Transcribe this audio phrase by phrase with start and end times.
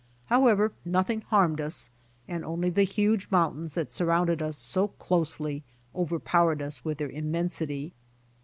[0.33, 1.91] However nothing harmed us,
[2.27, 7.93] and only the huge mountains that surrounded us so closely overpoAvered us with their immensity.